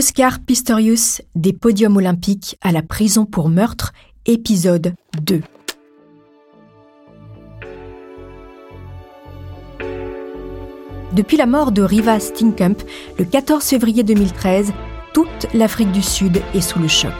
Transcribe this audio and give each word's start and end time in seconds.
Oscar 0.00 0.38
Pistorius, 0.40 1.20
des 1.34 1.52
podiums 1.52 1.98
olympiques 1.98 2.56
à 2.62 2.72
la 2.72 2.80
prison 2.80 3.26
pour 3.26 3.50
meurtre, 3.50 3.92
épisode 4.24 4.94
2. 5.20 5.42
Depuis 11.12 11.36
la 11.36 11.44
mort 11.44 11.70
de 11.70 11.82
Riva 11.82 12.18
Stinkamp, 12.18 12.76
le 13.18 13.26
14 13.26 13.62
février 13.62 14.02
2013, 14.02 14.72
toute 15.12 15.46
l'Afrique 15.52 15.92
du 15.92 16.00
Sud 16.00 16.40
est 16.54 16.62
sous 16.62 16.78
le 16.78 16.88
choc. 16.88 17.12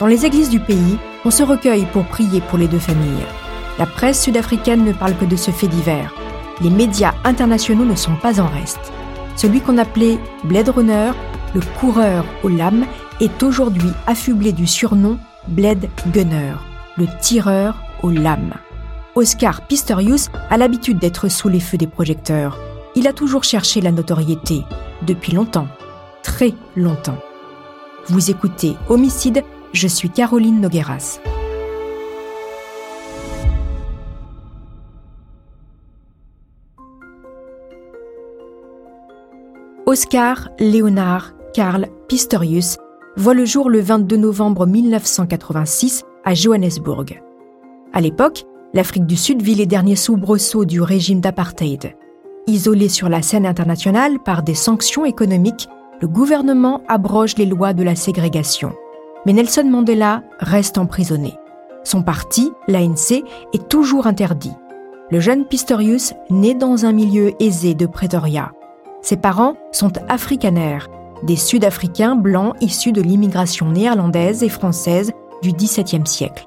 Dans 0.00 0.06
les 0.06 0.26
églises 0.26 0.50
du 0.50 0.58
pays, 0.58 0.98
on 1.24 1.30
se 1.30 1.44
recueille 1.44 1.86
pour 1.92 2.04
prier 2.04 2.40
pour 2.40 2.58
les 2.58 2.66
deux 2.66 2.80
familles. 2.80 3.26
La 3.78 3.86
presse 3.86 4.24
sud-africaine 4.24 4.84
ne 4.84 4.92
parle 4.92 5.16
que 5.16 5.24
de 5.24 5.36
ce 5.36 5.52
fait 5.52 5.68
divers. 5.68 6.12
Les 6.62 6.70
médias 6.70 7.14
internationaux 7.22 7.84
ne 7.84 7.94
sont 7.94 8.16
pas 8.16 8.40
en 8.40 8.48
reste. 8.48 8.92
Celui 9.36 9.60
qu'on 9.60 9.78
appelait 9.78 10.18
Blade 10.42 10.70
Runner, 10.70 11.12
le 11.54 11.60
coureur 11.80 12.24
aux 12.42 12.48
lames, 12.48 12.86
est 13.20 13.42
aujourd'hui 13.42 13.90
affublé 14.06 14.52
du 14.52 14.66
surnom 14.66 15.18
Blade 15.48 15.88
Gunner, 16.12 16.54
le 16.96 17.06
tireur 17.20 17.76
aux 18.02 18.10
lames. 18.10 18.54
Oscar 19.14 19.66
Pistorius 19.66 20.30
a 20.50 20.56
l'habitude 20.56 20.98
d'être 20.98 21.28
sous 21.28 21.48
les 21.48 21.60
feux 21.60 21.78
des 21.78 21.86
projecteurs. 21.86 22.58
Il 22.94 23.08
a 23.08 23.12
toujours 23.12 23.44
cherché 23.44 23.80
la 23.80 23.90
notoriété, 23.92 24.62
depuis 25.02 25.32
longtemps, 25.32 25.68
très 26.22 26.52
longtemps. 26.76 27.18
Vous 28.06 28.30
écoutez 28.30 28.76
Homicide, 28.88 29.42
je 29.72 29.88
suis 29.88 30.10
Caroline 30.10 30.60
Nogueras. 30.60 31.20
Oscar 39.86 40.50
Léonard 40.58 41.32
Karl 41.58 41.88
Pistorius 42.06 42.76
voit 43.16 43.34
le 43.34 43.44
jour 43.44 43.68
le 43.68 43.80
22 43.80 44.16
novembre 44.16 44.64
1986 44.64 46.04
à 46.24 46.32
Johannesburg. 46.32 47.20
À 47.92 48.00
l'époque, 48.00 48.44
l'Afrique 48.74 49.06
du 49.06 49.16
Sud 49.16 49.42
vit 49.42 49.56
les 49.56 49.66
derniers 49.66 49.96
soubresauts 49.96 50.64
du 50.64 50.80
régime 50.80 51.20
d'apartheid. 51.20 51.96
Isolé 52.46 52.88
sur 52.88 53.08
la 53.08 53.22
scène 53.22 53.44
internationale 53.44 54.20
par 54.20 54.44
des 54.44 54.54
sanctions 54.54 55.04
économiques, 55.04 55.66
le 56.00 56.06
gouvernement 56.06 56.84
abroge 56.86 57.36
les 57.36 57.46
lois 57.46 57.72
de 57.72 57.82
la 57.82 57.96
ségrégation. 57.96 58.72
Mais 59.26 59.32
Nelson 59.32 59.66
Mandela 59.68 60.22
reste 60.38 60.78
emprisonné. 60.78 61.34
Son 61.82 62.04
parti, 62.04 62.52
l'ANC, 62.68 63.24
est 63.52 63.68
toujours 63.68 64.06
interdit. 64.06 64.54
Le 65.10 65.18
jeune 65.18 65.44
Pistorius 65.44 66.14
naît 66.30 66.54
dans 66.54 66.86
un 66.86 66.92
milieu 66.92 67.32
aisé 67.42 67.74
de 67.74 67.86
Pretoria. 67.86 68.52
Ses 69.02 69.16
parents 69.16 69.56
sont 69.72 69.94
africanaires, 70.08 70.88
des 71.22 71.36
Sud-Africains 71.36 72.16
blancs 72.16 72.54
issus 72.60 72.92
de 72.92 73.02
l'immigration 73.02 73.70
néerlandaise 73.70 74.42
et 74.42 74.48
française 74.48 75.12
du 75.42 75.52
XVIIe 75.52 76.06
siècle. 76.06 76.46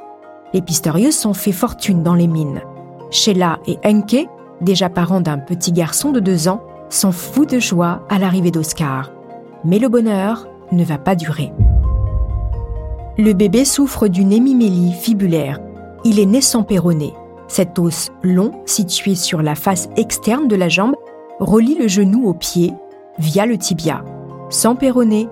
Les 0.54 0.62
Pistorius 0.62 1.26
ont 1.26 1.34
fait 1.34 1.52
fortune 1.52 2.04
dans 2.04 2.16
les 2.16 2.28
mines. 2.28 2.62
Sheila 3.10 3.60
et 3.68 3.78
Enke 3.86 4.28
déjà 4.62 4.90
parents 4.90 5.22
d'un 5.22 5.38
petit 5.38 5.72
garçon 5.72 6.12
de 6.12 6.20
deux 6.20 6.48
ans, 6.48 6.62
sont 6.90 7.12
fous 7.12 7.46
de 7.46 7.60
joie 7.60 8.02
à 8.10 8.20
l'arrivée 8.20 8.52
d'Oscar. 8.52 9.12
Mais 9.66 9.80
le 9.80 9.90
bonheur 9.90 10.48
ne 10.72 10.84
va 10.84 10.98
pas 10.98 11.16
durer. 11.16 11.52
Le 13.18 13.34
bébé 13.34 13.66
souffre 13.66 14.08
d'une 14.08 14.32
hémimélie 14.32 14.94
fibulaire. 14.94 15.60
Il 16.04 16.20
est 16.20 16.26
né 16.26 16.42
sans 16.42 16.64
péroné. 16.64 17.14
Cet 17.48 17.78
os 17.78 18.12
long, 18.24 18.52
situé 18.66 19.16
sur 19.16 19.42
la 19.42 19.56
face 19.56 19.90
externe 19.98 20.48
de 20.48 20.56
la 20.56 20.70
jambe, 20.70 20.96
relie 21.40 21.76
le 21.76 21.88
genou 21.88 22.28
au 22.28 22.34
pied 22.34 22.74
via 23.20 23.46
le 23.46 23.58
tibia. 23.58 24.04
Sans 24.52 24.76
péroné, 24.76 25.30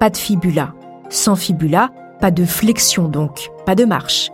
pas 0.00 0.08
de 0.08 0.16
fibula. 0.16 0.72
Sans 1.10 1.36
fibula, 1.36 1.90
pas 2.20 2.30
de 2.30 2.46
flexion 2.46 3.06
donc, 3.06 3.50
pas 3.66 3.74
de 3.74 3.84
marche. 3.84 4.30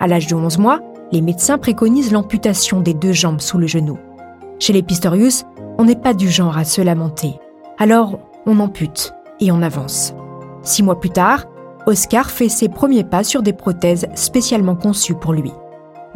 À 0.00 0.08
l'âge 0.08 0.26
de 0.26 0.34
11 0.34 0.58
mois, 0.58 0.80
les 1.12 1.20
médecins 1.20 1.58
préconisent 1.58 2.10
l'amputation 2.10 2.80
des 2.80 2.92
deux 2.92 3.12
jambes 3.12 3.40
sous 3.40 3.56
le 3.56 3.68
genou. 3.68 3.96
Chez 4.58 4.72
les 4.72 4.82
Pistorius, 4.82 5.44
on 5.78 5.84
n'est 5.84 5.94
pas 5.94 6.12
du 6.12 6.28
genre 6.28 6.58
à 6.58 6.64
se 6.64 6.82
lamenter. 6.82 7.38
Alors, 7.78 8.18
on 8.46 8.58
ampute 8.58 9.14
et 9.38 9.52
on 9.52 9.62
avance. 9.62 10.12
Six 10.62 10.82
mois 10.82 10.98
plus 10.98 11.10
tard, 11.10 11.44
Oscar 11.86 12.30
fait 12.30 12.48
ses 12.48 12.68
premiers 12.68 13.04
pas 13.04 13.22
sur 13.22 13.42
des 13.42 13.52
prothèses 13.52 14.08
spécialement 14.16 14.74
conçues 14.74 15.14
pour 15.14 15.34
lui. 15.34 15.52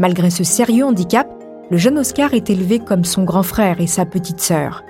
Malgré 0.01 0.31
ce 0.31 0.43
sérieux 0.43 0.85
handicap, 0.85 1.29
le 1.71 1.77
jeune 1.77 1.99
Oscar 1.99 2.35
est 2.35 2.51
élevé 2.51 2.81
comme 2.81 3.05
son 3.05 3.23
grand 3.23 3.45
frère 3.45 3.81
et 3.81 3.87
sa 3.87 4.05
petite 4.05 4.41
sœur. 4.41 4.83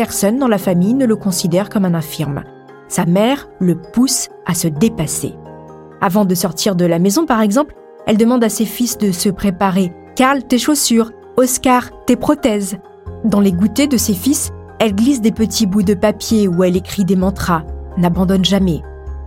Personne 0.00 0.38
dans 0.38 0.48
la 0.48 0.56
famille 0.56 0.94
ne 0.94 1.04
le 1.04 1.14
considère 1.14 1.68
comme 1.68 1.84
un 1.84 1.92
infirme. 1.92 2.42
Sa 2.88 3.04
mère 3.04 3.50
le 3.58 3.74
pousse 3.74 4.30
à 4.46 4.54
se 4.54 4.66
dépasser. 4.66 5.34
Avant 6.00 6.24
de 6.24 6.34
sortir 6.34 6.74
de 6.74 6.86
la 6.86 6.98
maison, 6.98 7.26
par 7.26 7.42
exemple, 7.42 7.74
elle 8.06 8.16
demande 8.16 8.42
à 8.42 8.48
ses 8.48 8.64
fils 8.64 8.96
de 8.96 9.12
se 9.12 9.28
préparer. 9.28 9.92
Karl, 10.16 10.42
tes 10.42 10.56
chaussures. 10.56 11.10
Oscar, 11.36 11.90
tes 12.06 12.16
prothèses. 12.16 12.78
Dans 13.26 13.40
les 13.40 13.52
goûters 13.52 13.88
de 13.88 13.98
ses 13.98 14.14
fils, 14.14 14.52
elle 14.78 14.94
glisse 14.94 15.20
des 15.20 15.32
petits 15.32 15.66
bouts 15.66 15.82
de 15.82 15.92
papier 15.92 16.48
où 16.48 16.64
elle 16.64 16.78
écrit 16.78 17.04
des 17.04 17.14
mantras. 17.14 17.64
N'abandonne 17.98 18.46
jamais. 18.46 18.80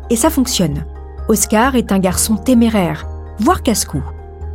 Et 0.10 0.16
ça 0.16 0.32
fonctionne. 0.32 0.86
Oscar 1.30 1.76
est 1.76 1.92
un 1.92 2.00
garçon 2.00 2.36
téméraire, 2.36 3.08
voire 3.38 3.62
casse-cou. 3.62 4.02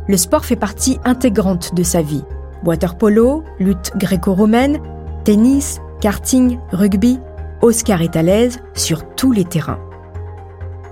Le 0.09 0.17
sport 0.17 0.43
fait 0.43 0.57
partie 0.57 0.99
intégrante 1.05 1.73
de 1.73 1.83
sa 1.83 2.01
vie. 2.01 2.25
Water 2.65 2.97
polo, 2.97 3.45
lutte 3.57 3.93
gréco-romaine, 3.95 4.79
tennis, 5.23 5.79
karting, 5.99 6.59
rugby. 6.71 7.19
Oscar 7.61 8.01
est 8.01 8.15
à 8.15 8.23
l'aise 8.23 8.59
sur 8.73 9.15
tous 9.15 9.31
les 9.31 9.43
terrains. 9.43 9.79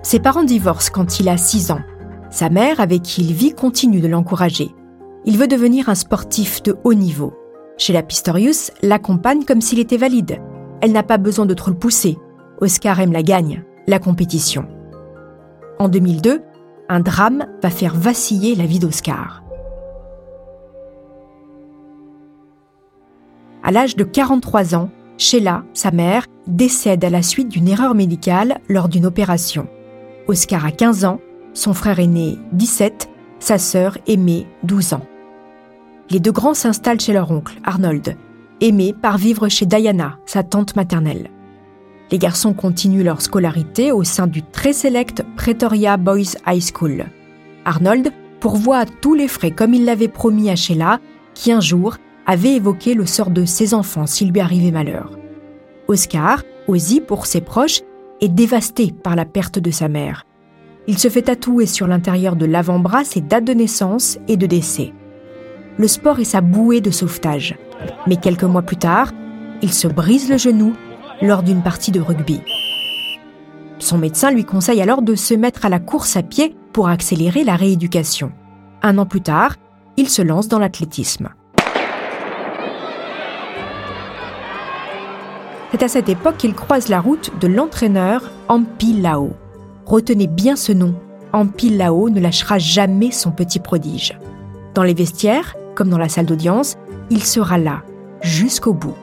Ses 0.03 0.19
parents 0.19 0.43
divorcent 0.43 0.91
quand 0.93 1.19
il 1.19 1.29
a 1.29 1.37
6 1.37 1.71
ans. 1.71 1.81
Sa 2.29 2.49
mère, 2.49 2.81
avec 2.81 3.03
qui 3.03 3.21
il 3.21 3.33
vit, 3.33 3.53
continue 3.53 4.01
de 4.01 4.07
l'encourager. 4.07 4.75
Il 5.25 5.37
veut 5.37 5.47
devenir 5.47 5.87
un 5.89 5.95
sportif 5.95 6.61
de 6.63 6.77
haut 6.83 6.93
niveau. 6.93 7.33
Chez 7.77 7.93
la 7.93 8.03
Pistorius, 8.03 8.71
l'accompagne 8.81 9.45
comme 9.45 9.61
s'il 9.61 9.79
était 9.79 9.97
valide. 9.97 10.41
Elle 10.81 10.91
n'a 10.91 11.03
pas 11.03 11.17
besoin 11.17 11.45
de 11.45 11.53
trop 11.53 11.71
le 11.71 11.77
pousser. 11.77 12.17
Oscar 12.59 12.99
aime 12.99 13.13
la 13.13 13.23
gagne, 13.23 13.63
la 13.87 13.99
compétition. 13.99 14.65
En 15.79 15.87
2002, 15.87 16.41
un 16.89 16.99
drame 16.99 17.45
va 17.61 17.69
faire 17.69 17.95
vaciller 17.95 18.55
la 18.55 18.65
vie 18.65 18.79
d'Oscar. 18.79 19.43
À 23.63 23.71
l'âge 23.71 23.95
de 23.95 24.03
43 24.03 24.75
ans, 24.75 24.89
Sheila, 25.17 25.63
sa 25.73 25.91
mère, 25.91 26.25
décède 26.45 27.03
à 27.03 27.09
la 27.09 27.21
suite 27.21 27.49
d'une 27.49 27.67
erreur 27.67 27.95
médicale 27.95 28.59
lors 28.69 28.87
d'une 28.87 29.05
opération. 29.05 29.67
Oscar 30.27 30.65
a 30.65 30.71
15 30.71 31.05
ans 31.05 31.19
son 31.57 31.73
frère 31.73 31.99
aîné 31.99 32.37
17, 32.53 33.09
sa 33.39 33.57
sœur 33.57 33.97
Aimée 34.05 34.45
12 34.63 34.93
ans. 34.93 35.05
Les 36.11 36.19
deux 36.19 36.31
grands 36.31 36.53
s'installent 36.53 36.99
chez 36.99 37.13
leur 37.13 37.31
oncle, 37.31 37.59
Arnold. 37.63 38.15
Aimé 38.61 38.93
part 38.93 39.17
vivre 39.17 39.49
chez 39.49 39.65
Diana, 39.65 40.19
sa 40.25 40.43
tante 40.43 40.75
maternelle. 40.75 41.31
Les 42.11 42.19
garçons 42.19 42.53
continuent 42.53 43.03
leur 43.03 43.21
scolarité 43.21 43.91
au 43.91 44.03
sein 44.03 44.27
du 44.27 44.43
très 44.43 44.71
sélect 44.71 45.23
Pretoria 45.35 45.97
Boys 45.97 46.37
High 46.45 46.61
School. 46.61 47.05
Arnold 47.65 48.11
pourvoit 48.39 48.77
à 48.77 48.85
tous 48.85 49.15
les 49.15 49.27
frais 49.27 49.51
comme 49.51 49.73
il 49.73 49.83
l'avait 49.83 50.07
promis 50.07 50.49
à 50.49 50.55
Sheila, 50.55 50.99
qui 51.33 51.51
un 51.51 51.59
jour 51.59 51.97
avait 52.27 52.55
évoqué 52.55 52.93
le 52.93 53.05
sort 53.05 53.31
de 53.31 53.45
ses 53.45 53.73
enfants 53.73 54.05
s'il 54.05 54.31
lui 54.31 54.41
arrivait 54.41 54.71
malheur. 54.71 55.17
Oscar, 55.87 56.43
aussi 56.67 57.01
pour 57.01 57.25
ses 57.25 57.41
proches, 57.41 57.81
est 58.21 58.27
dévasté 58.27 58.91
par 58.91 59.15
la 59.15 59.25
perte 59.25 59.59
de 59.59 59.71
sa 59.71 59.87
mère. 59.87 60.25
Il 60.87 60.97
se 60.97 61.09
fait 61.09 61.23
tatouer 61.23 61.65
sur 61.65 61.87
l'intérieur 61.87 62.35
de 62.35 62.45
l'avant-bras 62.45 63.03
ses 63.03 63.21
dates 63.21 63.45
de 63.45 63.53
naissance 63.53 64.19
et 64.27 64.37
de 64.37 64.45
décès. 64.45 64.93
Le 65.77 65.87
sport 65.87 66.19
est 66.19 66.25
sa 66.25 66.41
bouée 66.41 66.81
de 66.81 66.91
sauvetage. 66.91 67.55
Mais 68.07 68.15
quelques 68.15 68.43
mois 68.43 68.63
plus 68.63 68.77
tard, 68.77 69.13
il 69.61 69.71
se 69.71 69.87
brise 69.87 70.29
le 70.29 70.37
genou 70.37 70.73
lors 71.21 71.43
d'une 71.43 71.61
partie 71.61 71.91
de 71.91 71.99
rugby. 71.99 72.41
Son 73.79 73.97
médecin 73.97 74.31
lui 74.31 74.43
conseille 74.43 74.81
alors 74.81 75.01
de 75.01 75.15
se 75.15 75.33
mettre 75.33 75.65
à 75.65 75.69
la 75.69 75.79
course 75.79 76.17
à 76.17 76.23
pied 76.23 76.55
pour 76.73 76.87
accélérer 76.89 77.43
la 77.43 77.55
rééducation. 77.55 78.31
Un 78.81 78.97
an 78.97 79.05
plus 79.05 79.21
tard, 79.21 79.55
il 79.97 80.09
se 80.09 80.21
lance 80.21 80.47
dans 80.47 80.59
l'athlétisme. 80.59 81.29
C'est 85.77 85.85
à 85.85 85.89
cette 85.89 86.09
époque 86.09 86.37
qu'il 86.37 86.55
croise 86.55 86.89
la 86.89 86.99
route 86.99 87.31
de 87.39 87.47
l'entraîneur 87.47 88.23
Ampi 88.47 88.93
Lao. 88.93 89.33
Retenez 89.85 90.25
bien 90.25 90.55
ce 90.55 90.71
nom. 90.71 90.95
Empile 91.33 91.77
Lao 91.77 92.09
ne 92.09 92.19
lâchera 92.19 92.57
jamais 92.57 93.11
son 93.11 93.29
petit 93.29 93.59
prodige. 93.59 94.17
Dans 94.73 94.81
les 94.81 94.95
vestiaires, 94.95 95.55
comme 95.75 95.89
dans 95.89 95.99
la 95.99 96.09
salle 96.09 96.25
d'audience, 96.25 96.77
il 97.11 97.23
sera 97.23 97.59
là, 97.59 97.83
jusqu'au 98.23 98.73
bout. 98.73 98.95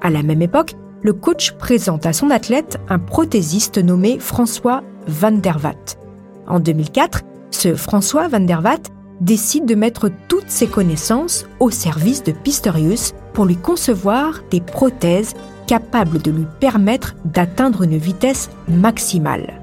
À 0.00 0.08
la 0.08 0.22
même 0.22 0.40
époque, 0.40 0.76
le 1.02 1.12
coach 1.12 1.52
présente 1.58 2.06
à 2.06 2.14
son 2.14 2.30
athlète 2.30 2.78
un 2.88 2.98
prothésiste 2.98 3.76
nommé 3.76 4.18
François 4.18 4.82
van 5.06 5.32
der 5.32 5.58
Watt. 5.62 5.98
En 6.46 6.58
2004, 6.58 7.20
ce 7.50 7.74
François 7.74 8.28
van 8.28 8.40
der 8.40 8.62
Watt 8.64 8.90
décide 9.20 9.66
de 9.66 9.74
mettre 9.74 10.10
toutes 10.28 10.48
ses 10.48 10.68
connaissances 10.68 11.44
au 11.60 11.68
service 11.68 12.22
de 12.22 12.32
Pistorius 12.32 13.12
pour 13.34 13.44
lui 13.44 13.56
concevoir 13.56 14.40
des 14.50 14.62
prothèses 14.62 15.34
capable 15.66 16.20
de 16.20 16.30
lui 16.30 16.46
permettre 16.60 17.14
d'atteindre 17.24 17.82
une 17.82 17.96
vitesse 17.96 18.50
maximale. 18.68 19.54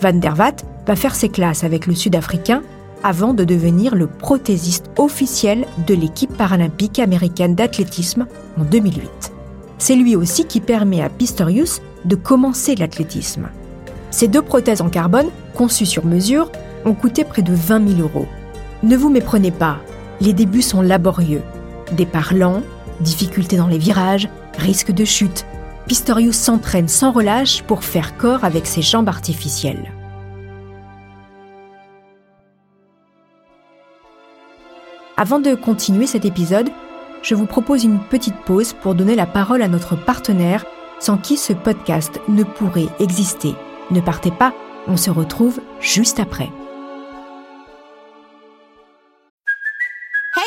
Van 0.00 0.12
der 0.12 0.34
Vaart 0.34 0.56
va 0.86 0.96
faire 0.96 1.14
ses 1.14 1.28
classes 1.28 1.64
avec 1.64 1.86
le 1.86 1.94
Sud-Africain 1.94 2.62
avant 3.02 3.34
de 3.34 3.44
devenir 3.44 3.94
le 3.94 4.06
prothésiste 4.06 4.90
officiel 4.96 5.66
de 5.86 5.94
l'équipe 5.94 6.36
paralympique 6.36 6.98
américaine 6.98 7.54
d'athlétisme 7.54 8.26
en 8.58 8.64
2008. 8.64 9.32
C'est 9.78 9.96
lui 9.96 10.16
aussi 10.16 10.46
qui 10.46 10.60
permet 10.60 11.02
à 11.02 11.08
Pistorius 11.08 11.80
de 12.04 12.16
commencer 12.16 12.74
l'athlétisme. 12.74 13.48
Ces 14.10 14.28
deux 14.28 14.42
prothèses 14.42 14.80
en 14.80 14.88
carbone, 14.88 15.28
conçues 15.54 15.86
sur 15.86 16.04
mesure, 16.04 16.50
ont 16.84 16.94
coûté 16.94 17.24
près 17.24 17.42
de 17.42 17.52
20 17.52 17.96
000 17.96 18.00
euros. 18.00 18.26
Ne 18.82 18.96
vous 18.96 19.10
méprenez 19.10 19.50
pas, 19.50 19.78
les 20.20 20.32
débuts 20.32 20.62
sont 20.62 20.80
laborieux. 20.80 21.42
Départ 21.92 22.32
lent, 22.34 22.62
difficultés 23.00 23.56
dans 23.56 23.66
les 23.66 23.78
virages, 23.78 24.28
risque 24.58 24.92
de 24.92 25.04
chute. 25.04 25.46
Pistorius 25.86 26.36
s'entraîne 26.36 26.88
sans 26.88 27.12
relâche 27.12 27.62
pour 27.62 27.84
faire 27.84 28.16
corps 28.16 28.44
avec 28.44 28.66
ses 28.66 28.82
jambes 28.82 29.08
artificielles. 29.08 29.92
Avant 35.16 35.38
de 35.38 35.54
continuer 35.54 36.06
cet 36.06 36.24
épisode, 36.24 36.70
je 37.22 37.34
vous 37.34 37.46
propose 37.46 37.84
une 37.84 38.00
petite 38.00 38.36
pause 38.44 38.74
pour 38.74 38.94
donner 38.94 39.14
la 39.14 39.26
parole 39.26 39.62
à 39.62 39.68
notre 39.68 39.96
partenaire 39.96 40.64
sans 40.98 41.16
qui 41.16 41.36
ce 41.36 41.52
podcast 41.52 42.20
ne 42.28 42.42
pourrait 42.42 42.88
exister. 43.00 43.54
Ne 43.90 44.00
partez 44.00 44.30
pas, 44.30 44.52
on 44.86 44.96
se 44.96 45.10
retrouve 45.10 45.60
juste 45.80 46.20
après. 46.20 46.50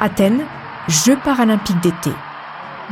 Athènes, 0.00 0.44
Jeux 0.88 1.16
paralympiques 1.24 1.80
d'été. 1.80 2.10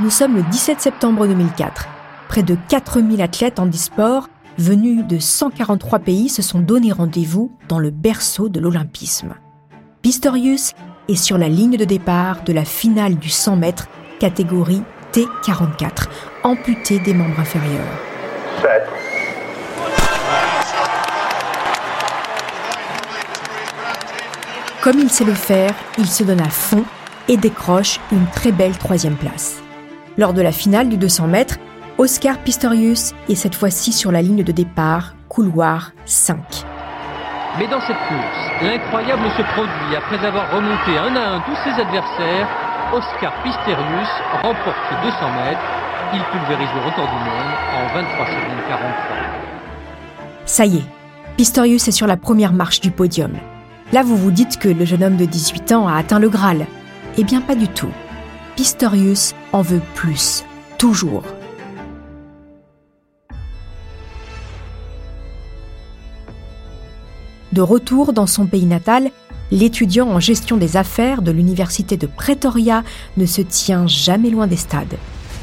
Nous 0.00 0.10
sommes 0.10 0.36
le 0.36 0.42
17 0.42 0.80
septembre 0.80 1.26
2004. 1.26 1.86
Près 2.28 2.42
de 2.42 2.56
4000 2.68 3.20
athlètes 3.22 3.60
en 3.60 3.66
disport 3.66 4.28
venus 4.58 5.04
de 5.06 5.18
143 5.18 5.98
pays 6.00 6.28
se 6.28 6.42
sont 6.42 6.60
donné 6.60 6.92
rendez-vous 6.92 7.52
dans 7.68 7.78
le 7.78 7.90
berceau 7.90 8.48
de 8.48 8.58
l'olympisme. 8.58 9.34
Pistorius 10.02 10.72
est 11.08 11.14
sur 11.14 11.38
la 11.38 11.48
ligne 11.48 11.76
de 11.76 11.84
départ 11.84 12.42
de 12.42 12.52
la 12.52 12.64
finale 12.64 13.16
du 13.16 13.28
100 13.28 13.56
mètres 13.56 13.88
catégorie 14.18 14.82
T44, 15.12 16.08
amputé 16.42 16.98
des 17.00 17.14
membres 17.14 17.38
inférieurs. 17.38 17.84
Comme 24.84 24.98
il 24.98 25.08
sait 25.08 25.24
le 25.24 25.32
faire, 25.32 25.72
il 25.96 26.06
se 26.06 26.24
donne 26.24 26.42
à 26.42 26.50
fond 26.50 26.84
et 27.26 27.38
décroche 27.38 27.98
une 28.12 28.26
très 28.26 28.52
belle 28.52 28.76
troisième 28.76 29.16
place. 29.16 29.62
Lors 30.18 30.34
de 30.34 30.42
la 30.42 30.52
finale 30.52 30.90
du 30.90 30.98
200 30.98 31.26
mètres, 31.26 31.56
Oscar 31.96 32.36
Pistorius 32.36 33.14
est 33.30 33.34
cette 33.34 33.54
fois-ci 33.54 33.94
sur 33.94 34.12
la 34.12 34.20
ligne 34.20 34.44
de 34.44 34.52
départ, 34.52 35.14
couloir 35.30 35.92
5. 36.04 36.36
Mais 37.58 37.66
dans 37.66 37.80
cette 37.80 37.96
course, 37.96 38.60
l'incroyable 38.60 39.24
se 39.38 39.42
produit. 39.54 39.96
Après 39.96 40.22
avoir 40.22 40.54
remonté 40.54 40.98
un 40.98 41.16
à 41.16 41.36
un 41.36 41.40
tous 41.40 41.56
ses 41.64 41.80
adversaires, 41.80 42.48
Oscar 42.92 43.32
Pistorius 43.42 44.10
remporte 44.42 45.02
200 45.02 45.16
mètres. 45.46 45.60
Il 46.12 46.20
pulvérise 46.30 46.68
le 46.74 46.82
record 46.84 47.08
du 47.08 47.24
monde 47.24 47.54
en 47.72 47.94
23 47.94 48.26
secondes 48.26 48.68
43. 48.68 49.16
Ça 50.44 50.66
y 50.66 50.76
est, 50.76 50.86
Pistorius 51.38 51.88
est 51.88 51.92
sur 51.92 52.06
la 52.06 52.18
première 52.18 52.52
marche 52.52 52.82
du 52.82 52.90
podium. 52.90 53.32
Là, 53.92 54.02
vous 54.02 54.16
vous 54.16 54.30
dites 54.30 54.58
que 54.58 54.68
le 54.68 54.84
jeune 54.84 55.04
homme 55.04 55.16
de 55.16 55.24
18 55.24 55.72
ans 55.72 55.86
a 55.86 55.96
atteint 55.96 56.18
le 56.18 56.28
Graal. 56.28 56.66
Eh 57.18 57.24
bien, 57.24 57.40
pas 57.40 57.54
du 57.54 57.68
tout. 57.68 57.90
Pistorius 58.56 59.34
en 59.52 59.62
veut 59.62 59.82
plus, 59.94 60.44
toujours. 60.78 61.22
De 67.52 67.60
retour 67.60 68.12
dans 68.12 68.26
son 68.26 68.46
pays 68.46 68.66
natal, 68.66 69.10
l'étudiant 69.52 70.08
en 70.08 70.18
gestion 70.18 70.56
des 70.56 70.76
affaires 70.76 71.22
de 71.22 71.30
l'université 71.30 71.96
de 71.96 72.08
Pretoria 72.08 72.82
ne 73.16 73.26
se 73.26 73.42
tient 73.42 73.86
jamais 73.86 74.30
loin 74.30 74.48
des 74.48 74.56
stades. 74.56 74.96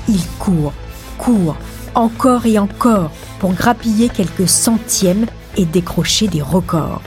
Il 0.09 0.21
court, 0.39 0.73
court, 1.17 1.55
encore 1.95 2.45
et 2.45 2.59
encore 2.59 3.11
pour 3.39 3.53
grappiller 3.53 4.09
quelques 4.09 4.49
centièmes 4.49 5.25
et 5.55 5.65
décrocher 5.65 6.27
des 6.27 6.41
records. 6.41 7.01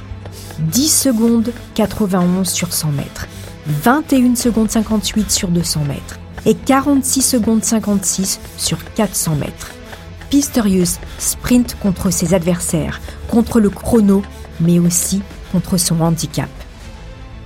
10 0.59 0.89
secondes 0.89 1.53
91 1.75 2.49
sur 2.49 2.73
100 2.73 2.93
mètres, 2.93 3.27
21 3.67 4.35
secondes 4.37 4.71
58 4.71 5.31
sur 5.31 5.49
200 5.49 5.85
mètres 5.85 6.19
et 6.47 6.55
46 6.55 7.23
secondes 7.23 7.65
56 7.65 8.41
sur 8.57 8.79
400 8.95 9.37
mètres. 9.37 9.73
Pistorius 10.31 10.99
sprint 11.19 11.77
contre 11.81 12.11
ses 12.11 12.35
adversaires, 12.35 13.01
contre 13.29 13.61
le 13.61 13.71
chrono, 13.71 14.23
mais 14.61 14.79
aussi 14.79 15.23
contre 15.53 15.77
son 15.77 16.01
handicap. 16.01 16.51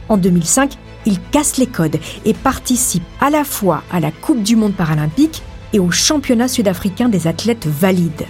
En 0.09 0.17
2005, 0.17 0.73
il 1.07 1.21
casse 1.21 1.59
les 1.59 1.67
codes 1.67 1.99
et 2.25 2.35
participe 2.35 3.05
à 3.21 3.31
la 3.31 3.45
fois 3.45 3.83
à 3.91 4.01
la 4.01 4.11
Coupe 4.11 4.43
du 4.43 4.57
Monde 4.57 4.75
paralympique 4.75 5.43
et 5.73 5.79
au 5.79 5.91
championnat 5.91 6.49
sud-africain 6.49 7.09
des 7.09 7.27
athlètes 7.27 7.67
valides. 7.67 8.27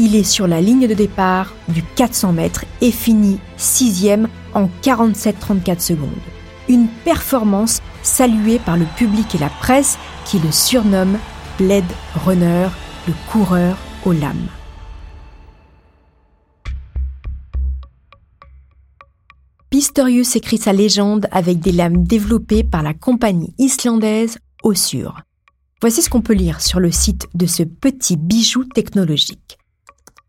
Il 0.00 0.14
est 0.14 0.22
sur 0.22 0.46
la 0.46 0.60
ligne 0.60 0.86
de 0.86 0.94
départ 0.94 1.52
du 1.66 1.82
400 1.82 2.32
mètres 2.32 2.64
et 2.80 2.92
finit 2.92 3.40
sixième 3.56 4.28
en 4.54 4.68
47-34 4.82 5.80
secondes. 5.80 6.08
Une 6.68 6.86
performance 7.04 7.80
saluée 8.04 8.60
par 8.60 8.76
le 8.76 8.84
public 8.96 9.34
et 9.34 9.38
la 9.38 9.48
presse 9.48 9.98
qui 10.24 10.38
le 10.38 10.52
surnomme 10.52 11.18
Blade 11.58 11.90
Runner, 12.24 12.68
le 13.08 13.14
coureur 13.32 13.76
aux 14.04 14.12
lames. 14.12 14.46
Pistorius 19.70 20.36
écrit 20.36 20.58
sa 20.58 20.72
légende 20.72 21.26
avec 21.32 21.58
des 21.58 21.72
lames 21.72 22.04
développées 22.04 22.62
par 22.62 22.84
la 22.84 22.94
compagnie 22.94 23.52
islandaise 23.58 24.38
Ossur. 24.62 25.22
Voici 25.80 26.02
ce 26.02 26.08
qu'on 26.08 26.22
peut 26.22 26.34
lire 26.34 26.60
sur 26.60 26.78
le 26.78 26.92
site 26.92 27.28
de 27.34 27.46
ce 27.46 27.64
petit 27.64 28.16
bijou 28.16 28.64
technologique. 28.64 29.57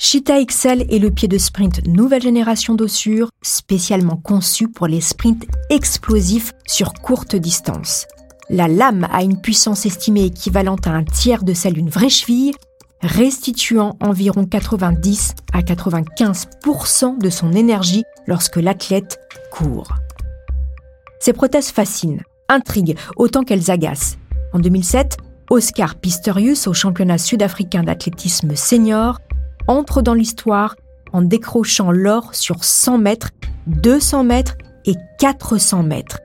Cheetah 0.01 0.45
XL 0.45 0.85
est 0.89 0.97
le 0.97 1.11
pied 1.11 1.27
de 1.27 1.37
sprint 1.37 1.85
nouvelle 1.85 2.21
génération 2.21 2.73
d'ossures, 2.73 3.29
spécialement 3.41 4.15
conçu 4.15 4.69
pour 4.69 4.87
les 4.87 5.01
sprints 5.01 5.45
explosifs 5.69 6.53
sur 6.65 6.93
courte 6.93 7.35
distance. 7.35 8.07
La 8.49 8.69
lame 8.69 9.09
a 9.11 9.23
une 9.23 9.41
puissance 9.41 9.85
estimée 9.85 10.23
équivalente 10.23 10.87
à 10.87 10.91
un 10.91 11.03
tiers 11.03 11.43
de 11.43 11.53
celle 11.53 11.73
d'une 11.73 11.89
vraie 11.89 12.07
cheville, 12.07 12.53
restituant 13.01 13.97
environ 13.99 14.45
90 14.45 15.33
à 15.51 15.61
95% 15.63 17.21
de 17.21 17.29
son 17.29 17.51
énergie 17.51 18.05
lorsque 18.25 18.55
l'athlète 18.55 19.19
court. 19.51 19.93
Ces 21.19 21.33
prothèses 21.33 21.71
fascinent, 21.71 22.23
intriguent 22.47 22.97
autant 23.17 23.43
qu'elles 23.43 23.69
agacent. 23.69 24.17
En 24.53 24.59
2007, 24.59 25.17
Oscar 25.49 25.95
Pistorius, 25.95 26.67
au 26.67 26.73
championnat 26.73 27.17
sud-africain 27.17 27.83
d'athlétisme 27.83 28.55
senior, 28.55 29.19
entre 29.69 30.01
dans 30.01 30.15
l'histoire 30.15 30.75
en 31.13 31.21
décrochant 31.21 31.91
l'or 31.91 32.33
sur 32.33 32.63
100 32.63 32.97
mètres, 32.97 33.29
200 33.67 34.23
mètres 34.23 34.55
et 34.85 34.95
400 35.19 35.83
mètres. 35.83 36.19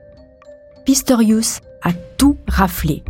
Pistorius 0.83 1.61
a 1.83 1.93
tout 2.17 2.37
raflé. 2.47 3.03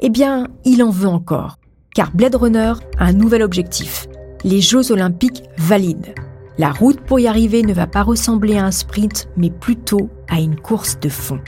Eh 0.00 0.08
bien, 0.08 0.46
il 0.64 0.82
en 0.82 0.90
veut 0.90 1.08
encore, 1.08 1.58
car 1.94 2.12
Blade 2.12 2.36
Runner 2.36 2.74
a 2.98 3.06
un 3.06 3.12
nouvel 3.12 3.42
objectif, 3.42 4.06
les 4.44 4.60
Jeux 4.60 4.92
olympiques 4.92 5.42
valides. 5.58 6.14
La 6.58 6.70
route 6.70 7.00
pour 7.00 7.18
y 7.18 7.26
arriver 7.26 7.62
ne 7.62 7.74
va 7.74 7.86
pas 7.86 8.02
ressembler 8.02 8.56
à 8.56 8.64
un 8.64 8.70
sprint, 8.70 9.28
mais 9.36 9.50
plutôt 9.50 10.10
à 10.28 10.40
une 10.40 10.56
course 10.58 10.98
de 11.00 11.08
fond. 11.08 11.40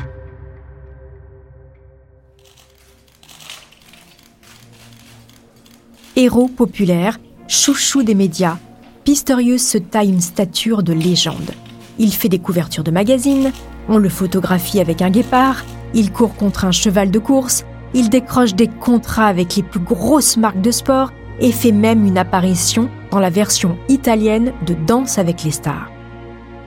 Héros 6.16 6.48
populaire, 6.48 7.18
chouchou 7.48 8.02
des 8.02 8.14
médias, 8.14 8.58
Pistorius 9.04 9.66
se 9.66 9.78
taille 9.78 10.10
une 10.10 10.20
stature 10.20 10.82
de 10.82 10.92
légende. 10.92 11.50
Il 11.98 12.12
fait 12.12 12.28
des 12.28 12.38
couvertures 12.38 12.84
de 12.84 12.90
magazines, 12.90 13.52
on 13.88 13.96
le 13.96 14.10
photographie 14.10 14.80
avec 14.80 15.02
un 15.02 15.10
guépard, 15.10 15.64
Il 15.94 16.12
court 16.12 16.36
contre 16.36 16.66
un 16.66 16.70
cheval 16.70 17.10
de 17.10 17.18
course, 17.18 17.64
il 17.94 18.10
décroche 18.10 18.54
des 18.54 18.68
contrats 18.68 19.26
avec 19.26 19.56
les 19.56 19.62
plus 19.62 19.80
grosses 19.80 20.36
marques 20.36 20.60
de 20.60 20.70
sport 20.70 21.10
et 21.40 21.50
fait 21.50 21.72
même 21.72 22.04
une 22.04 22.18
apparition 22.18 22.90
dans 23.10 23.20
la 23.20 23.30
version 23.30 23.78
italienne 23.88 24.52
de 24.66 24.74
Danse 24.74 25.16
avec 25.16 25.44
les 25.44 25.50
stars. 25.50 25.90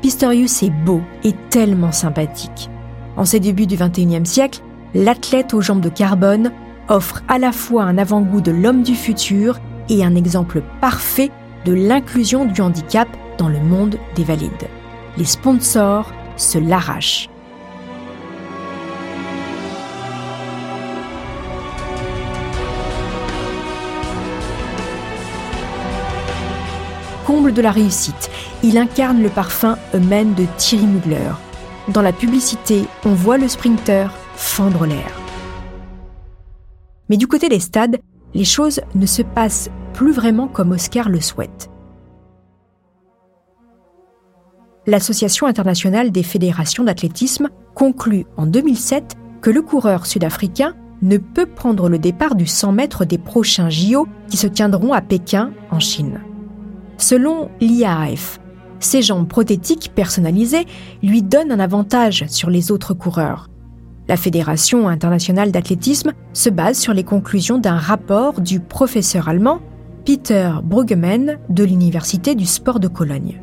Pistorius 0.02 0.64
est 0.64 0.74
beau 0.84 1.02
et 1.24 1.34
tellement 1.52 1.92
sympathique. 1.92 2.72
En 3.18 3.26
ses 3.26 3.40
débuts 3.40 3.68
du 3.68 3.76
XXIe 3.76 4.26
siècle, 4.26 4.62
l'athlète 4.96 5.54
aux 5.54 5.62
jambes 5.62 5.82
de 5.82 5.90
carbone 5.90 6.52
offre 6.90 7.22
à 7.28 7.38
la 7.38 7.52
fois 7.52 7.84
un 7.84 8.00
avant-goût 8.00 8.42
de 8.42 8.52
l'homme 8.52 8.82
du 8.82 8.96
futur 8.96 9.60
et 9.92 10.06
un 10.06 10.16
exemple 10.16 10.64
parfait 10.80 11.30
de 11.66 11.74
l'inclusion 11.74 12.46
du 12.46 12.62
handicap 12.62 13.10
dans 13.38 13.50
le 13.50 13.60
monde 13.60 13.98
des 14.16 14.24
valides. 14.24 14.70
Les 15.18 15.26
sponsors 15.26 16.12
se 16.38 16.58
l'arrachent. 16.58 17.30
Comble 27.28 27.54
de 27.54 27.62
la 27.62 27.72
réussite, 27.72 28.32
il 28.64 28.78
incarne 28.78 29.22
le 29.22 29.30
parfum 29.30 29.78
humain 29.94 30.24
de 30.24 30.46
Thierry 30.58 30.88
Mugler. 30.88 31.32
Dans 31.90 32.02
la 32.02 32.14
publicité, 32.14 32.86
on 33.06 33.14
voit 33.14 33.38
le 33.38 33.50
sprinter 33.50 34.10
fendre 34.36 34.86
l'air. 34.86 35.20
Mais 37.10 37.18
du 37.18 37.28
côté 37.28 37.50
des 37.50 37.60
stades, 37.60 38.00
les 38.34 38.46
choses 38.46 38.80
ne 38.96 39.06
se 39.06 39.22
passent 39.22 39.70
plus 39.94 40.12
vraiment 40.12 40.48
comme 40.48 40.72
Oscar 40.72 41.10
le 41.10 41.22
souhaite. 41.22 41.70
L'Association 44.88 45.46
internationale 45.46 46.12
des 46.12 46.24
fédérations 46.24 46.84
d'athlétisme 46.84 47.50
conclut 47.76 48.26
en 48.36 48.48
2007 48.48 49.16
que 49.42 49.52
le 49.52 49.62
coureur 49.62 50.06
sud-africain 50.06 50.76
ne 51.02 51.18
peut 51.18 51.46
prendre 51.46 51.90
le 51.90 52.00
départ 52.00 52.36
du 52.36 52.46
100 52.46 52.72
mètres 52.72 53.06
des 53.06 53.18
prochains 53.18 53.70
JO 53.70 54.08
qui 54.28 54.38
se 54.38 54.48
tiendront 54.48 54.94
à 54.94 55.02
Pékin, 55.02 55.52
en 55.72 55.80
Chine. 55.80 56.22
Selon 56.98 57.50
l'IAAF, 57.60 58.40
ses 58.80 59.02
jambes 59.02 59.28
prothétiques 59.28 59.92
personnalisées 59.94 60.66
lui 61.02 61.22
donnent 61.22 61.52
un 61.52 61.60
avantage 61.60 62.26
sur 62.28 62.50
les 62.50 62.72
autres 62.72 62.94
coureurs. 62.94 63.48
La 64.08 64.18
Fédération 64.18 64.88
internationale 64.88 65.52
d'athlétisme 65.52 66.14
se 66.34 66.50
base 66.50 66.78
sur 66.78 66.94
les 66.94 67.04
conclusions 67.04 67.60
d'un 67.60 67.78
rapport 67.78 68.42
du 68.42 68.60
professeur 68.60 69.30
allemand 69.30 69.60
Peter 70.06 70.52
Bruggemann 70.64 71.38
de 71.50 71.64
l'Université 71.64 72.34
du 72.34 72.48
sport 72.48 72.80
de 72.80 72.88
Cologne. 72.88 73.40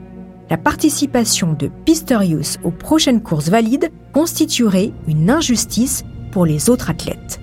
La 0.51 0.57
participation 0.57 1.53
de 1.53 1.71
Pistorius 1.85 2.59
aux 2.65 2.73
prochaines 2.73 3.23
courses 3.23 3.49
valides 3.49 3.91
constituerait 4.13 4.93
une 5.07 5.31
injustice 5.31 6.05
pour 6.33 6.47
les 6.47 6.69
autres 6.69 6.91
athlètes. 6.91 7.41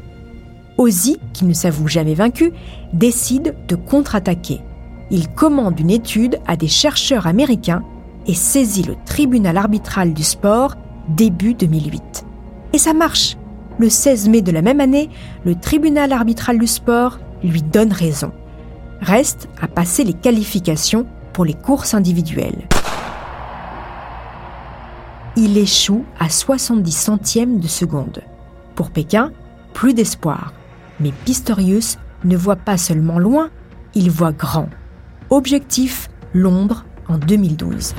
Ozzy, 0.78 1.18
qui 1.32 1.46
ne 1.46 1.54
s'avoue 1.54 1.88
jamais 1.88 2.14
vaincu, 2.14 2.52
décide 2.92 3.56
de 3.70 3.76
contre-attaquer. 3.76 4.60
Il 5.12 5.30
commande 5.30 5.80
une 5.80 5.92
étude 5.92 6.40
à 6.46 6.58
des 6.58 6.68
chercheurs 6.68 7.26
américains 7.26 7.84
et 8.28 8.34
saisit 8.34 8.84
le 8.84 8.96
tribunal 9.06 9.58
arbitral 9.58 10.14
du 10.14 10.24
sport 10.24 10.76
début 11.08 11.54
2008. 11.54 12.26
Et 12.74 12.78
ça 12.78 12.94
marche. 12.94 13.38
Le 13.78 13.90
16 13.90 14.28
mai 14.28 14.42
de 14.42 14.52
la 14.52 14.62
même 14.62 14.82
année, 14.82 15.10
le 15.46 15.56
tribunal 15.56 16.12
arbitral 16.12 16.60
du 16.60 16.68
sport 16.68 17.20
lui 17.44 17.62
donne 17.62 17.94
raison. 17.94 18.32
Reste 19.02 19.50
à 19.62 19.68
passer 19.68 20.04
les 20.04 20.14
qualifications 20.14 21.06
pour 21.34 21.46
les 21.46 21.54
courses 21.54 21.94
individuelles. 21.94 22.68
Il 25.36 25.58
échoue 25.58 26.06
à 26.18 26.30
70 26.30 26.92
centièmes 26.92 27.60
de 27.60 27.68
seconde. 27.68 28.22
Pour 28.74 28.92
Pékin, 28.92 29.32
plus 29.74 29.94
d'espoir. 29.94 30.54
Mais 31.00 31.12
Pistorius 31.26 31.98
ne 32.24 32.38
voit 32.38 32.56
pas 32.56 32.78
seulement 32.78 33.20
loin, 33.20 33.50
il 33.96 34.10
voit 34.10 34.32
grand. 34.32 34.70
Objectif 35.30 36.10
Londres 36.34 36.86
en 37.10 37.18
2012. 37.18 37.94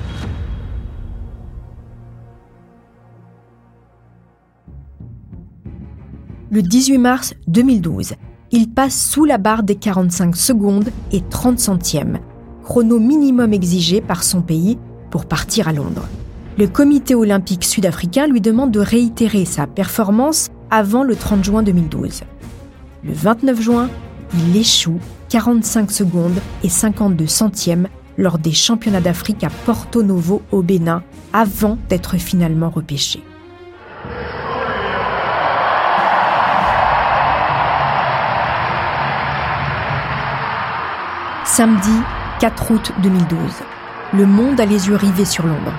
Le 6.50 6.62
18 6.62 6.98
mars 6.98 7.34
2012, 7.48 8.14
il 8.56 8.70
passe 8.70 9.10
sous 9.10 9.26
la 9.26 9.36
barre 9.36 9.62
des 9.62 9.74
45 9.74 10.34
secondes 10.34 10.88
et 11.12 11.20
30 11.20 11.58
centièmes, 11.58 12.20
chrono 12.64 12.98
minimum 12.98 13.52
exigé 13.52 14.00
par 14.00 14.24
son 14.24 14.40
pays 14.40 14.78
pour 15.10 15.26
partir 15.26 15.68
à 15.68 15.74
Londres. 15.74 16.08
Le 16.56 16.66
comité 16.66 17.14
olympique 17.14 17.64
sud-africain 17.64 18.26
lui 18.26 18.40
demande 18.40 18.70
de 18.70 18.80
réitérer 18.80 19.44
sa 19.44 19.66
performance 19.66 20.48
avant 20.70 21.04
le 21.04 21.16
30 21.16 21.44
juin 21.44 21.62
2012. 21.62 22.22
Le 23.04 23.12
29 23.12 23.60
juin, 23.60 23.90
il 24.32 24.56
échoue 24.56 25.00
45 25.28 25.90
secondes 25.90 26.40
et 26.64 26.70
52 26.70 27.26
centièmes 27.26 27.88
lors 28.16 28.38
des 28.38 28.52
championnats 28.52 29.02
d'Afrique 29.02 29.44
à 29.44 29.50
Porto 29.66 30.02
Novo 30.02 30.40
au 30.50 30.62
Bénin 30.62 31.02
avant 31.34 31.76
d'être 31.90 32.16
finalement 32.16 32.70
repêché. 32.70 33.22
Samedi 41.56 41.88
4 42.38 42.70
août 42.70 42.92
2012. 43.02 43.38
Le 44.12 44.26
monde 44.26 44.60
a 44.60 44.66
les 44.66 44.88
yeux 44.88 44.94
rivés 44.94 45.24
sur 45.24 45.46
Londres. 45.46 45.72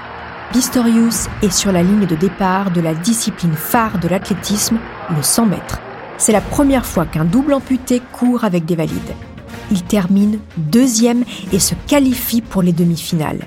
Pistorius 0.51 1.27
est 1.43 1.51
sur 1.51 1.71
la 1.71 1.83
ligne 1.83 2.07
de 2.07 2.15
départ 2.15 2.71
de 2.71 2.81
la 2.81 2.95
discipline 2.95 3.53
phare 3.53 3.99
de 3.99 4.07
l'athlétisme, 4.07 4.79
le 5.15 5.21
100 5.21 5.45
mètres. 5.45 5.79
C'est 6.17 6.31
la 6.31 6.41
première 6.41 6.83
fois 6.83 7.05
qu'un 7.05 7.25
double 7.25 7.53
amputé 7.53 8.01
court 8.11 8.43
avec 8.43 8.65
des 8.65 8.75
valides. 8.75 9.13
Il 9.69 9.83
termine 9.83 10.39
deuxième 10.57 11.23
et 11.51 11.59
se 11.59 11.75
qualifie 11.85 12.41
pour 12.41 12.63
les 12.63 12.73
demi-finales. 12.73 13.43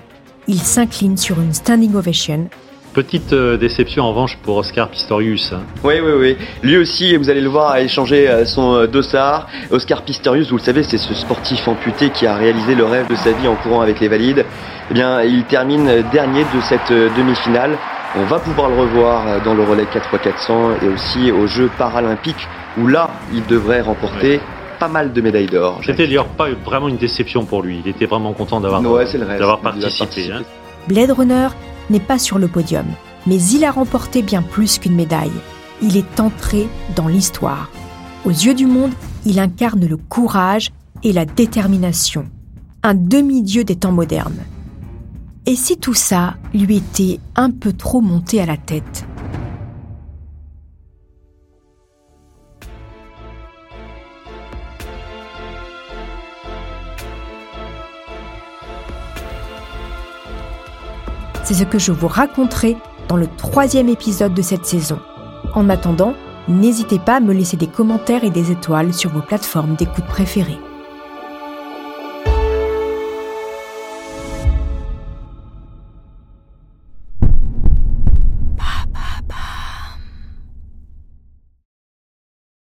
Il 0.46 0.60
s'incline 0.60 1.16
sur 1.16 1.40
une 1.40 1.52
standing 1.52 1.96
ovation 1.96 2.48
Petite 2.92 3.32
euh, 3.32 3.56
déception 3.56 4.02
en 4.02 4.10
revanche 4.10 4.36
pour 4.42 4.56
Oscar 4.56 4.88
Pistorius. 4.88 5.54
Oui, 5.84 5.94
oui, 6.02 6.12
oui. 6.18 6.36
Lui 6.64 6.76
aussi, 6.76 7.16
vous 7.16 7.30
allez 7.30 7.40
le 7.40 7.48
voir, 7.48 7.70
a 7.70 7.80
échangé 7.82 8.28
euh, 8.28 8.44
son 8.44 8.74
euh, 8.74 8.86
dossard. 8.88 9.46
Oscar 9.70 10.02
Pistorius, 10.02 10.50
vous 10.50 10.56
le 10.56 10.62
savez, 10.62 10.82
c'est 10.82 10.98
ce 10.98 11.14
sportif 11.14 11.68
amputé 11.68 12.10
qui 12.10 12.26
a 12.26 12.34
réalisé 12.34 12.74
le 12.74 12.84
rêve 12.84 13.06
de 13.08 13.14
sa 13.14 13.30
vie 13.30 13.46
en 13.46 13.54
courant 13.54 13.80
avec 13.80 14.00
les 14.00 14.08
valides. 14.08 14.44
Eh 14.90 14.94
bien, 14.94 15.22
il 15.22 15.44
termine 15.44 16.02
dernier 16.10 16.42
de 16.52 16.60
cette 16.62 16.90
demi-finale. 16.90 17.78
On 18.16 18.24
va 18.24 18.40
pouvoir 18.40 18.68
le 18.68 18.80
revoir 18.80 19.40
dans 19.44 19.54
le 19.54 19.62
relais 19.62 19.84
4x400 19.84 20.84
et 20.84 20.88
aussi 20.88 21.30
aux 21.30 21.46
Jeux 21.46 21.70
paralympiques 21.78 22.48
où 22.76 22.88
là, 22.88 23.10
il 23.32 23.46
devrait 23.46 23.82
remporter 23.82 24.40
pas 24.80 24.88
mal 24.88 25.12
de 25.12 25.20
médailles 25.20 25.46
d'or. 25.46 25.80
C'était 25.86 26.08
d'ailleurs 26.08 26.26
pas 26.26 26.48
vraiment 26.64 26.88
une 26.88 26.96
déception 26.96 27.44
pour 27.44 27.62
lui. 27.62 27.82
Il 27.84 27.88
était 27.88 28.06
vraiment 28.06 28.32
content 28.32 28.60
d'avoir 28.60 28.82
participé. 29.60 30.32
Hein. 30.32 30.42
Blade 30.88 31.12
Runner 31.12 31.46
n'est 31.90 32.00
pas 32.00 32.18
sur 32.18 32.38
le 32.38 32.48
podium, 32.48 32.86
mais 33.26 33.40
il 33.42 33.64
a 33.64 33.70
remporté 33.70 34.22
bien 34.22 34.42
plus 34.42 34.78
qu'une 34.78 34.94
médaille. 34.94 35.30
Il 35.82 35.96
est 35.96 36.20
entré 36.20 36.68
dans 36.96 37.08
l'histoire. 37.08 37.70
Aux 38.24 38.30
yeux 38.30 38.54
du 38.54 38.66
monde, 38.66 38.92
il 39.26 39.38
incarne 39.38 39.86
le 39.86 39.96
courage 39.96 40.70
et 41.02 41.12
la 41.12 41.24
détermination, 41.24 42.26
un 42.82 42.94
demi-dieu 42.94 43.64
des 43.64 43.76
temps 43.76 43.92
modernes. 43.92 44.44
Et 45.46 45.56
si 45.56 45.78
tout 45.78 45.94
ça 45.94 46.36
lui 46.54 46.76
était 46.76 47.18
un 47.34 47.50
peu 47.50 47.72
trop 47.72 48.00
monté 48.00 48.40
à 48.40 48.46
la 48.46 48.56
tête? 48.56 49.06
C'est 61.44 61.54
ce 61.54 61.64
que 61.64 61.78
je 61.78 61.92
vous 61.92 62.08
raconterai 62.08 62.76
dans 63.08 63.16
le 63.16 63.26
troisième 63.26 63.88
épisode 63.88 64.34
de 64.34 64.42
cette 64.42 64.66
saison. 64.66 64.98
En 65.54 65.68
attendant, 65.68 66.14
n'hésitez 66.48 66.98
pas 66.98 67.16
à 67.16 67.20
me 67.20 67.32
laisser 67.32 67.56
des 67.56 67.66
commentaires 67.66 68.24
et 68.24 68.30
des 68.30 68.50
étoiles 68.50 68.94
sur 68.94 69.10
vos 69.10 69.22
plateformes 69.22 69.74
d'écoute 69.74 70.06
préférées. 70.06 70.58